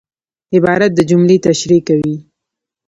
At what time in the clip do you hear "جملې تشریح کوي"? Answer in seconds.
1.09-2.15